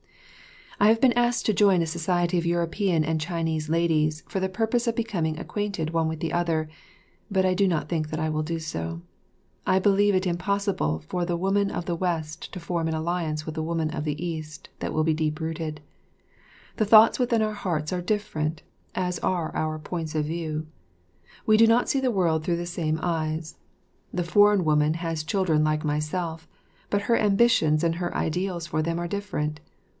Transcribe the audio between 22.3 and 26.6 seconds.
through the same eyes. The foreign woman has children like myself,